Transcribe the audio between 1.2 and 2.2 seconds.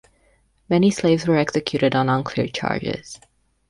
were executed on